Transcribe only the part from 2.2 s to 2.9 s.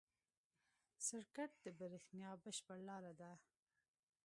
بشپړ